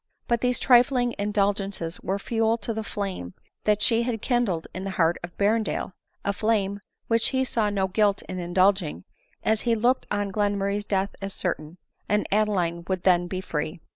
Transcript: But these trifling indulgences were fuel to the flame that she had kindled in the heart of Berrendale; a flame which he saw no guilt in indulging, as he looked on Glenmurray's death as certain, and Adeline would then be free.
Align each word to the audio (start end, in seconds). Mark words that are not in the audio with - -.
But 0.27 0.41
these 0.41 0.57
trifling 0.57 1.13
indulgences 1.19 1.99
were 2.01 2.17
fuel 2.17 2.57
to 2.57 2.73
the 2.73 2.83
flame 2.83 3.35
that 3.65 3.83
she 3.83 4.01
had 4.01 4.19
kindled 4.19 4.65
in 4.73 4.83
the 4.83 4.89
heart 4.97 5.17
of 5.21 5.37
Berrendale; 5.37 5.93
a 6.25 6.33
flame 6.33 6.79
which 7.07 7.27
he 7.27 7.43
saw 7.43 7.69
no 7.69 7.87
guilt 7.87 8.23
in 8.23 8.39
indulging, 8.39 9.03
as 9.43 9.61
he 9.61 9.75
looked 9.75 10.07
on 10.09 10.31
Glenmurray's 10.31 10.87
death 10.87 11.15
as 11.21 11.35
certain, 11.35 11.77
and 12.09 12.25
Adeline 12.31 12.83
would 12.87 13.03
then 13.03 13.27
be 13.27 13.41
free. 13.41 13.79